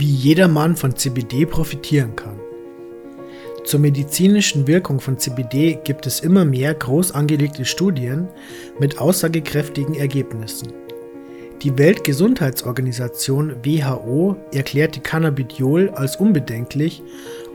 Wie 0.00 0.14
jedermann 0.14 0.76
von 0.76 0.94
CBD 0.94 1.44
profitieren 1.44 2.14
kann. 2.14 2.38
Zur 3.64 3.80
medizinischen 3.80 4.68
Wirkung 4.68 5.00
von 5.00 5.18
CBD 5.18 5.80
gibt 5.82 6.06
es 6.06 6.20
immer 6.20 6.44
mehr 6.44 6.72
groß 6.72 7.10
angelegte 7.10 7.64
Studien 7.64 8.28
mit 8.78 9.00
aussagekräftigen 9.00 9.94
Ergebnissen. 9.94 10.72
Die 11.62 11.76
Weltgesundheitsorganisation 11.76 13.56
WHO 13.64 14.36
erklärte 14.52 15.00
Cannabidiol 15.00 15.90
als 15.90 16.14
unbedenklich 16.14 17.02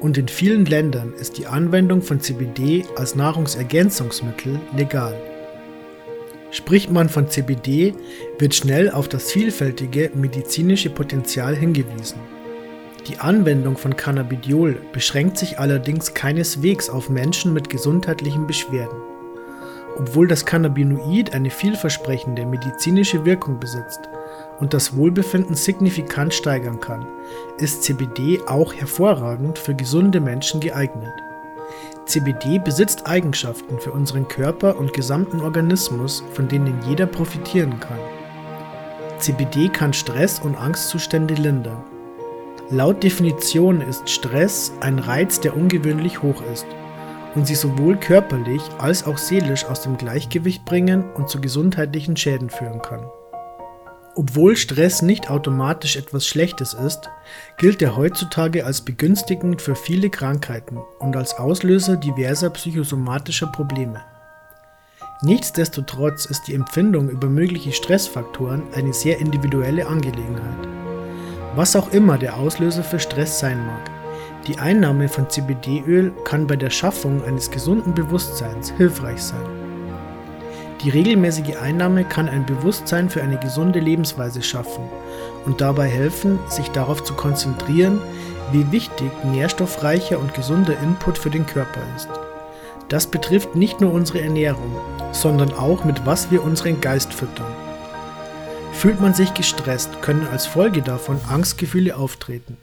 und 0.01 0.17
in 0.17 0.27
vielen 0.27 0.65
Ländern 0.65 1.13
ist 1.13 1.37
die 1.37 1.47
Anwendung 1.47 2.01
von 2.01 2.19
CBD 2.19 2.83
als 2.97 3.15
Nahrungsergänzungsmittel 3.15 4.59
legal. 4.75 5.15
Spricht 6.51 6.91
man 6.91 7.07
von 7.07 7.29
CBD, 7.29 7.93
wird 8.37 8.53
schnell 8.53 8.91
auf 8.91 9.07
das 9.07 9.31
vielfältige 9.31 10.11
medizinische 10.13 10.89
Potenzial 10.89 11.55
hingewiesen. 11.55 12.32
Die 13.07 13.19
Anwendung 13.19 13.75
von 13.75 13.97
Cannabidiol 13.97 14.81
beschränkt 14.93 15.37
sich 15.37 15.59
allerdings 15.59 16.13
keineswegs 16.13 16.89
auf 16.89 17.09
Menschen 17.09 17.53
mit 17.53 17.69
gesundheitlichen 17.69 18.47
Beschwerden. 18.47 18.97
Obwohl 19.97 20.27
das 20.27 20.45
Cannabinoid 20.45 21.33
eine 21.33 21.49
vielversprechende 21.49 22.45
medizinische 22.45 23.25
Wirkung 23.25 23.59
besitzt 23.59 23.99
und 24.59 24.73
das 24.73 24.95
Wohlbefinden 24.95 25.55
signifikant 25.55 26.33
steigern 26.33 26.79
kann, 26.79 27.05
ist 27.57 27.83
CBD 27.83 28.39
auch 28.47 28.73
hervorragend 28.73 29.59
für 29.59 29.75
gesunde 29.75 30.21
Menschen 30.21 30.61
geeignet. 30.61 31.13
CBD 32.05 32.57
besitzt 32.59 33.05
Eigenschaften 33.05 33.79
für 33.79 33.91
unseren 33.91 34.27
Körper 34.29 34.77
und 34.77 34.93
gesamten 34.93 35.41
Organismus, 35.41 36.23
von 36.33 36.47
denen 36.47 36.79
jeder 36.87 37.05
profitieren 37.05 37.79
kann. 37.79 37.99
CBD 39.19 39.69
kann 39.69 39.93
Stress 39.93 40.39
und 40.39 40.55
Angstzustände 40.55 41.33
lindern. 41.33 41.83
Laut 42.69 43.03
Definition 43.03 43.81
ist 43.81 44.09
Stress 44.09 44.71
ein 44.79 44.97
Reiz, 44.97 45.39
der 45.41 45.55
ungewöhnlich 45.55 46.21
hoch 46.21 46.41
ist 46.51 46.65
und 47.35 47.45
sie 47.45 47.55
sowohl 47.55 47.97
körperlich 47.97 48.61
als 48.77 49.05
auch 49.05 49.17
seelisch 49.17 49.65
aus 49.65 49.81
dem 49.81 49.97
Gleichgewicht 49.97 50.63
bringen 50.65 51.11
und 51.13 51.29
zu 51.29 51.41
gesundheitlichen 51.41 52.15
Schäden 52.15 52.49
führen 52.49 52.81
kann. 52.81 53.05
Obwohl 54.15 54.55
Stress 54.55 55.01
nicht 55.01 55.29
automatisch 55.29 55.97
etwas 55.97 56.25
Schlechtes 56.25 56.73
ist, 56.73 57.09
gilt 57.57 57.81
er 57.81 57.97
heutzutage 57.97 58.65
als 58.65 58.81
begünstigend 58.81 59.61
für 59.61 59.75
viele 59.75 60.09
Krankheiten 60.09 60.77
und 60.99 61.17
als 61.17 61.37
Auslöser 61.37 61.97
diverser 61.97 62.51
psychosomatischer 62.51 63.47
Probleme. 63.47 64.01
Nichtsdestotrotz 65.21 66.25
ist 66.25 66.47
die 66.47 66.53
Empfindung 66.53 67.09
über 67.09 67.27
mögliche 67.27 67.71
Stressfaktoren 67.71 68.63
eine 68.73 68.93
sehr 68.93 69.19
individuelle 69.19 69.87
Angelegenheit. 69.87 70.82
Was 71.55 71.75
auch 71.75 71.91
immer 71.91 72.17
der 72.17 72.37
Auslöser 72.37 72.83
für 72.83 72.99
Stress 72.99 73.39
sein 73.39 73.63
mag, 73.65 73.91
die 74.47 74.57
Einnahme 74.57 75.07
von 75.07 75.29
CBD-Öl 75.29 76.11
kann 76.23 76.47
bei 76.47 76.55
der 76.55 76.71
Schaffung 76.71 77.23
eines 77.23 77.51
gesunden 77.51 77.93
Bewusstseins 77.93 78.71
hilfreich 78.75 79.21
sein. 79.21 79.45
Die 80.81 80.89
regelmäßige 80.89 81.55
Einnahme 81.61 82.05
kann 82.05 82.27
ein 82.27 82.45
Bewusstsein 82.45 83.07
für 83.07 83.21
eine 83.21 83.37
gesunde 83.37 83.79
Lebensweise 83.79 84.41
schaffen 84.41 84.83
und 85.45 85.61
dabei 85.61 85.87
helfen, 85.87 86.39
sich 86.49 86.69
darauf 86.69 87.03
zu 87.03 87.13
konzentrieren, 87.13 88.01
wie 88.51 88.71
wichtig 88.71 89.11
nährstoffreicher 89.23 90.19
und 90.19 90.33
gesunder 90.33 90.73
Input 90.81 91.19
für 91.19 91.29
den 91.29 91.45
Körper 91.45 91.81
ist. 91.95 92.09
Das 92.89 93.05
betrifft 93.05 93.55
nicht 93.55 93.79
nur 93.79 93.93
unsere 93.93 94.21
Ernährung, 94.21 94.75
sondern 95.11 95.53
auch 95.53 95.85
mit 95.85 96.05
was 96.05 96.31
wir 96.31 96.43
unseren 96.43 96.81
Geist 96.81 97.13
füttern. 97.13 97.62
Fühlt 98.83 98.99
man 98.99 99.13
sich 99.13 99.33
gestresst, 99.33 100.01
können 100.01 100.27
als 100.29 100.45
Folge 100.45 100.81
davon 100.81 101.17
Angstgefühle 101.29 101.95
auftreten. 101.95 102.57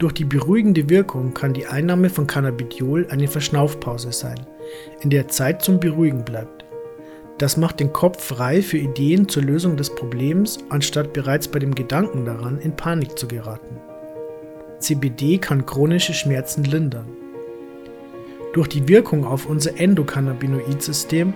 Durch 0.00 0.12
die 0.12 0.24
beruhigende 0.24 0.90
Wirkung 0.90 1.32
kann 1.32 1.52
die 1.52 1.68
Einnahme 1.68 2.10
von 2.10 2.26
Cannabidiol 2.26 3.06
eine 3.08 3.28
Verschnaufpause 3.28 4.10
sein, 4.10 4.48
in 5.00 5.10
der 5.10 5.28
Zeit 5.28 5.62
zum 5.62 5.78
Beruhigen 5.78 6.24
bleibt. 6.24 6.64
Das 7.38 7.56
macht 7.56 7.78
den 7.78 7.92
Kopf 7.92 8.20
frei 8.20 8.62
für 8.62 8.78
Ideen 8.78 9.28
zur 9.28 9.44
Lösung 9.44 9.76
des 9.76 9.94
Problems, 9.94 10.58
anstatt 10.70 11.12
bereits 11.12 11.46
bei 11.46 11.60
dem 11.60 11.76
Gedanken 11.76 12.24
daran 12.24 12.58
in 12.58 12.74
Panik 12.74 13.16
zu 13.16 13.28
geraten. 13.28 13.76
CBD 14.80 15.38
kann 15.38 15.66
chronische 15.66 16.14
Schmerzen 16.14 16.64
lindern. 16.64 17.06
Durch 18.54 18.66
die 18.66 18.88
Wirkung 18.88 19.24
auf 19.24 19.46
unser 19.46 19.78
Endokannabinoid-System, 19.78 21.32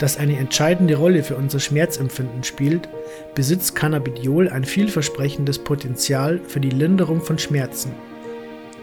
das 0.00 0.16
eine 0.16 0.38
entscheidende 0.38 0.96
Rolle 0.96 1.22
für 1.22 1.36
unser 1.36 1.60
Schmerzempfinden 1.60 2.42
spielt, 2.42 2.88
besitzt 3.34 3.76
Cannabidiol 3.76 4.48
ein 4.48 4.64
vielversprechendes 4.64 5.58
Potenzial 5.58 6.40
für 6.48 6.58
die 6.58 6.70
Linderung 6.70 7.20
von 7.20 7.38
Schmerzen. 7.38 7.92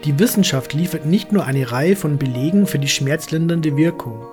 Die 0.04 0.16
Wissenschaft 0.18 0.74
liefert 0.74 1.06
nicht 1.06 1.32
nur 1.32 1.44
eine 1.44 1.72
Reihe 1.72 1.96
von 1.96 2.18
Belegen 2.18 2.68
für 2.68 2.78
die 2.78 2.88
schmerzlindernde 2.88 3.76
Wirkung. 3.76 4.24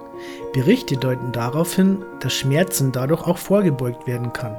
Berichte 0.54 0.96
deuten 0.96 1.32
darauf 1.32 1.76
hin, 1.76 2.06
dass 2.20 2.34
Schmerzen 2.34 2.92
dadurch 2.92 3.24
auch 3.24 3.40
vorgebeugt 3.40 4.06
werden 4.06 4.32
kann. 4.32 4.56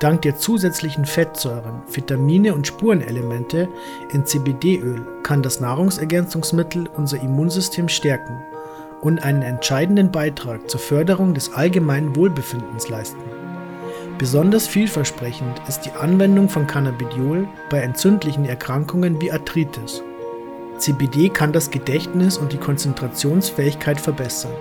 Dank 0.00 0.20
der 0.20 0.36
zusätzlichen 0.36 1.06
Fettsäuren, 1.06 1.82
Vitamine 1.90 2.52
und 2.52 2.66
Spurenelemente 2.66 3.70
in 4.12 4.26
CBD-Öl 4.26 5.00
kann 5.22 5.42
das 5.42 5.60
Nahrungsergänzungsmittel 5.60 6.90
unser 6.94 7.22
Immunsystem 7.22 7.88
stärken 7.88 8.42
und 9.00 9.22
einen 9.22 9.42
entscheidenden 9.42 10.10
Beitrag 10.10 10.68
zur 10.68 10.80
Förderung 10.80 11.34
des 11.34 11.52
allgemeinen 11.52 12.16
Wohlbefindens 12.16 12.88
leisten. 12.88 13.20
Besonders 14.18 14.66
vielversprechend 14.66 15.60
ist 15.68 15.80
die 15.82 15.92
Anwendung 15.92 16.48
von 16.48 16.66
Cannabidiol 16.66 17.46
bei 17.68 17.80
entzündlichen 17.80 18.46
Erkrankungen 18.46 19.20
wie 19.20 19.30
Arthritis. 19.30 20.02
CBD 20.78 21.28
kann 21.28 21.52
das 21.52 21.70
Gedächtnis 21.70 22.38
und 22.38 22.52
die 22.52 22.58
Konzentrationsfähigkeit 22.58 24.00
verbessern. 24.00 24.52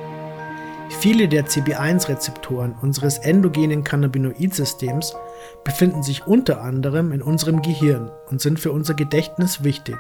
Viele 0.90 1.28
der 1.28 1.46
CB1-Rezeptoren 1.46 2.76
unseres 2.82 3.18
endogenen 3.18 3.84
Cannabinoid-Systems 3.84 5.16
befinden 5.64 6.04
sich 6.04 6.28
unter 6.28 6.62
anderem 6.62 7.12
in 7.12 7.22
unserem 7.22 7.62
Gehirn 7.62 8.12
und 8.30 8.42
sind 8.42 8.60
für 8.60 8.72
unser 8.72 8.94
Gedächtnis 8.94 9.64
wichtig. 9.64 9.98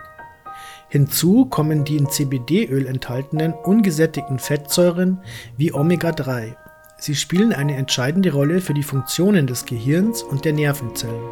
Hinzu 0.87 1.45
kommen 1.45 1.83
die 1.83 1.97
in 1.97 2.09
CBD-Öl 2.09 2.85
enthaltenen 2.85 3.53
ungesättigten 3.53 4.39
Fettsäuren 4.39 5.19
wie 5.57 5.73
Omega-3. 5.73 6.55
Sie 6.97 7.15
spielen 7.15 7.53
eine 7.53 7.75
entscheidende 7.75 8.31
Rolle 8.31 8.61
für 8.61 8.73
die 8.73 8.83
Funktionen 8.83 9.47
des 9.47 9.65
Gehirns 9.65 10.23
und 10.23 10.45
der 10.45 10.53
Nervenzellen. 10.53 11.23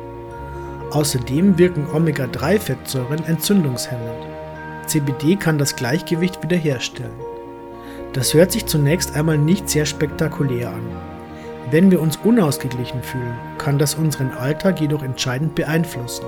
Außerdem 0.92 1.58
wirken 1.58 1.88
Omega-3-Fettsäuren 1.92 3.24
entzündungshemmend. 3.25 4.28
CBD 4.88 5.36
kann 5.36 5.58
das 5.58 5.75
Gleichgewicht 5.75 6.44
wiederherstellen. 6.44 7.19
Das 8.13 8.34
hört 8.34 8.52
sich 8.52 8.66
zunächst 8.66 9.16
einmal 9.16 9.38
nicht 9.38 9.69
sehr 9.69 9.86
spektakulär 9.86 10.69
an. 10.69 10.84
Wenn 11.72 11.90
wir 11.90 12.02
uns 12.02 12.18
unausgeglichen 12.18 13.02
fühlen, 13.02 13.34
kann 13.58 13.80
das 13.80 13.96
unseren 13.96 14.31
Alltag 14.31 14.81
jedoch 14.81 15.02
entscheidend 15.02 15.56
beeinflussen. 15.56 16.25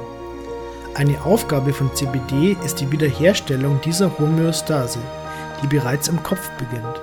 Eine 0.95 1.25
Aufgabe 1.25 1.73
von 1.73 1.94
CBD 1.94 2.56
ist 2.63 2.79
die 2.79 2.89
Wiederherstellung 2.89 3.81
dieser 3.83 4.17
Homöostase, 4.17 5.00
die 5.61 5.67
bereits 5.67 6.07
im 6.07 6.23
Kopf 6.23 6.50
beginnt. 6.51 7.01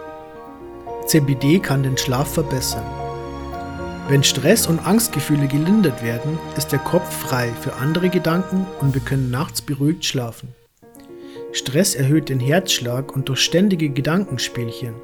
CBD 1.05 1.59
kann 1.59 1.83
den 1.83 1.99
Schlaf 1.99 2.33
verbessern. 2.33 2.87
Wenn 4.09 4.25
Stress 4.25 4.67
und 4.67 4.79
Angstgefühle 4.87 5.47
gelindert 5.47 6.03
werden, 6.03 6.39
ist 6.57 6.73
der 6.73 6.79
Kopf 6.79 7.15
frei 7.15 7.51
für 7.61 7.75
andere 7.75 8.09
Gedanken 8.09 8.67
und 8.81 8.95
wir 8.95 9.03
können 9.03 9.31
nachts 9.31 9.61
beruhigt 9.61 10.07
schlafen. 10.07 10.55
Stress 11.53 11.95
erhöht 11.95 12.31
den 12.31 12.41
Herzschlag 12.41 13.15
und 13.15 13.29
durch 13.29 13.41
ständige 13.41 13.91
Gedankenspielchen 13.91 14.95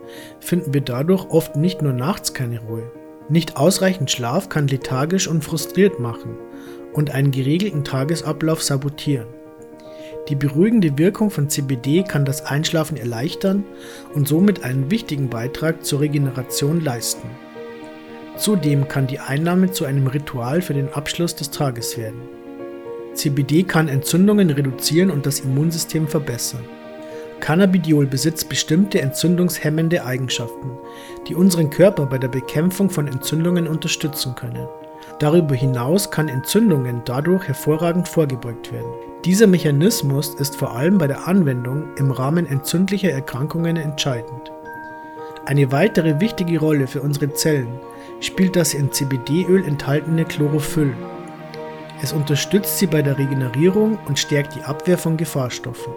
finden 0.41 0.73
wir 0.73 0.81
dadurch 0.81 1.29
oft 1.29 1.57
nicht 1.57 1.83
nur 1.83 1.93
nachts 1.93 2.33
keine 2.33 2.61
Ruhe. 2.61 2.91
Nicht 3.29 3.59
ausreichend 3.59 4.11
Schlaf 4.11 4.49
kann 4.49 4.67
lethargisch 4.67 5.29
und 5.29 5.45
frustriert 5.45 6.01
machen 6.01 6.39
und 6.99 7.13
einen 7.13 7.31
geregelten 7.31 7.85
Tagesablauf 7.85 8.61
sabotieren. 8.61 9.29
Die 10.29 10.35
beruhigende 10.35 10.99
Wirkung 10.99 11.31
von 11.31 11.49
CBD 11.49 12.03
kann 12.03 12.25
das 12.25 12.45
Einschlafen 12.45 12.97
erleichtern 12.97 13.65
und 14.15 14.27
somit 14.27 14.65
einen 14.65 14.91
wichtigen 14.91 15.31
Beitrag 15.31 15.85
zur 15.85 16.01
Regeneration 16.01 16.83
leisten. 16.83 17.31
Zudem 18.37 18.89
kann 18.89 19.07
die 19.07 19.21
Einnahme 19.21 19.71
zu 19.71 19.85
einem 19.85 20.09
Ritual 20.09 20.61
für 20.61 20.75
den 20.75 20.93
Abschluss 20.93 21.37
des 21.37 21.51
Tages 21.51 21.97
werden. 21.97 22.21
CBD 23.15 23.63
kann 23.63 23.89
Entzündungen 23.89 24.51
reduzieren 24.51 25.11
und 25.11 25.25
das 25.25 25.41
Immunsystem 25.41 26.09
verbessern. 26.09 26.65
Cannabidiol 27.39 28.07
besitzt 28.07 28.49
bestimmte 28.49 29.01
entzündungshemmende 29.01 30.05
Eigenschaften, 30.05 30.73
die 31.29 31.37
unseren 31.37 31.71
Körper 31.71 32.07
bei 32.07 32.19
der 32.19 32.29
Bekämpfung 32.29 32.91
von 32.91 33.07
Entzündungen 33.07 33.69
unterstützen 33.69 34.35
können. 34.35 34.67
Darüber 35.19 35.57
hinaus 35.57 36.13
kann 36.13 36.29
Entzündungen 36.29 37.03
dadurch 37.05 37.49
hervorragend 37.49 38.07
vorgebeugt 38.07 38.73
werden. 38.73 38.93
Dieser 39.25 39.49
Mechanismus 39.49 40.35
ist 40.37 40.55
vor 40.55 40.77
allem 40.77 40.97
bei 40.99 41.09
der 41.09 41.27
Anwendung 41.27 41.89
im 41.97 42.13
Rahmen 42.13 42.47
entzündlicher 42.47 43.11
Erkrankungen 43.11 43.77
entscheidend. 43.77 44.53
Eine 45.45 45.73
weitere 45.73 46.21
wichtige 46.21 46.61
Rolle 46.61 46.87
für 46.87 47.01
unsere 47.01 47.33
Zellen 47.33 47.81
spielt 48.21 48.55
das 48.55 48.75
in 48.75 48.93
CBD-Öl 48.93 49.65
enthaltene 49.67 50.25
Chlorophyll, 50.25 50.95
Es 52.01 52.13
unterstützt 52.13 52.79
sie 52.79 52.87
bei 52.87 53.03
der 53.03 53.19
Regenerierung 53.19 53.99
und 54.07 54.21
stärkt 54.21 54.55
die 54.55 54.63
Abwehr 54.63 54.99
von 54.99 55.17
Gefahrstoffen. 55.17 55.93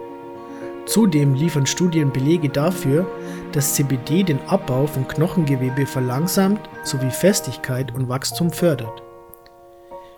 Zudem 0.84 1.34
liefern 1.34 1.66
Studien 1.66 2.12
Belege 2.12 2.48
dafür, 2.48 3.06
dass 3.52 3.74
CBD 3.74 4.24
den 4.24 4.40
Abbau 4.48 4.88
von 4.88 5.06
Knochengewebe 5.06 5.86
verlangsamt 5.86 6.68
sowie 6.82 7.10
Festigkeit 7.10 7.94
und 7.94 8.08
Wachstum 8.08 8.50
fördert. 8.50 9.02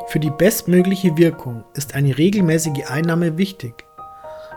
Für 0.07 0.21
die 0.21 0.31
bestmögliche 0.31 1.17
Wirkung 1.17 1.65
ist 1.75 1.95
eine 1.95 2.17
regelmäßige 2.17 2.87
Einnahme 2.89 3.39
wichtig. 3.39 3.85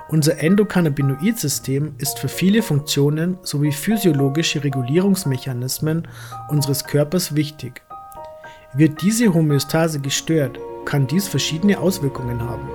Unser 0.10 0.40
Endokannabinoid-System 0.40 1.96
ist 1.98 2.20
für 2.20 2.28
viele 2.28 2.62
Funktionen 2.62 3.38
sowie 3.44 3.72
physiologische 3.72 4.64
Regulierungsmechanismen 4.64 6.08
unseres 6.50 6.84
Körpers 6.84 7.36
wichtig. 7.36 7.82
Wird 8.74 9.02
diese 9.02 9.34
Homöostase 9.34 10.00
gestört, 10.00 10.60
kann 10.86 11.08
dies 11.08 11.28
verschiedene 11.28 11.80
Auswirkungen 11.80 12.42
haben. 12.42 12.70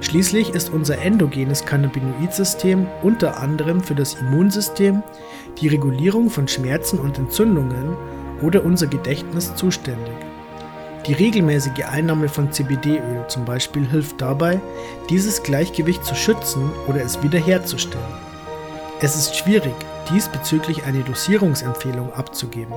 Schließlich 0.00 0.50
ist 0.50 0.70
unser 0.70 0.98
endogenes 0.98 1.64
Cannabinoid-System 1.64 2.86
unter 3.02 3.38
anderem 3.40 3.82
für 3.82 3.94
das 3.94 4.14
Immunsystem, 4.14 5.02
die 5.60 5.68
Regulierung 5.68 6.30
von 6.30 6.48
Schmerzen 6.48 6.98
und 6.98 7.18
Entzündungen 7.18 7.96
oder 8.42 8.64
unser 8.64 8.86
Gedächtnis 8.86 9.54
zuständig. 9.54 10.14
Die 11.06 11.12
regelmäßige 11.12 11.84
Einnahme 11.86 12.28
von 12.28 12.52
CBD-Öl 12.52 13.26
zum 13.28 13.44
Beispiel 13.44 13.86
hilft 13.86 14.20
dabei, 14.20 14.60
dieses 15.10 15.42
Gleichgewicht 15.42 16.04
zu 16.04 16.14
schützen 16.14 16.70
oder 16.88 17.02
es 17.02 17.22
wiederherzustellen. 17.22 18.04
Es 19.00 19.16
ist 19.16 19.36
schwierig, 19.36 19.74
diesbezüglich 20.12 20.84
eine 20.84 21.02
Dosierungsempfehlung 21.02 22.12
abzugeben. 22.12 22.74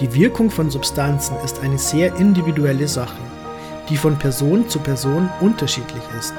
Die 0.00 0.14
Wirkung 0.14 0.50
von 0.50 0.70
Substanzen 0.70 1.36
ist 1.44 1.60
eine 1.60 1.78
sehr 1.78 2.16
individuelle 2.16 2.88
Sache 2.88 3.18
die 3.88 3.96
von 3.96 4.18
Person 4.18 4.68
zu 4.68 4.78
Person 4.78 5.28
unterschiedlich 5.40 6.02
ist. 6.18 6.34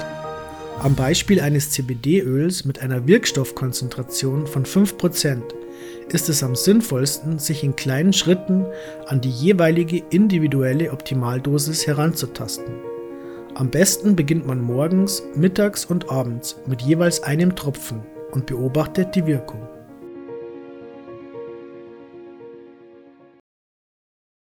Am 0.79 0.95
Beispiel 0.95 1.39
eines 1.39 1.69
CBD-Öls 1.71 2.65
mit 2.65 2.81
einer 2.81 3.05
Wirkstoffkonzentration 3.05 4.47
von 4.47 4.65
5% 4.65 5.41
ist 6.09 6.29
es 6.29 6.43
am 6.43 6.55
sinnvollsten, 6.55 7.39
sich 7.39 7.63
in 7.63 7.75
kleinen 7.75 8.13
Schritten 8.13 8.65
an 9.07 9.21
die 9.21 9.29
jeweilige 9.29 10.03
individuelle 10.09 10.91
Optimaldosis 10.91 11.87
heranzutasten. 11.87 12.73
Am 13.55 13.69
besten 13.69 14.15
beginnt 14.15 14.47
man 14.47 14.61
morgens, 14.61 15.23
mittags 15.35 15.85
und 15.85 16.09
abends 16.09 16.57
mit 16.65 16.81
jeweils 16.81 17.21
einem 17.23 17.55
Tropfen 17.55 18.01
und 18.31 18.47
beobachtet 18.47 19.15
die 19.15 19.27
Wirkung. 19.27 19.72